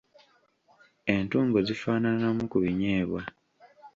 Entungo 1.15 1.57
zifaananamu 1.67 2.41
ku 2.51 2.57
binyeebwa. 2.63 3.21